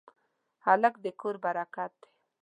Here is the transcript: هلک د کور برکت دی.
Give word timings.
هلک 0.65 0.95
د 1.03 1.05
کور 1.19 1.35
برکت 1.43 1.91
دی. 2.01 2.09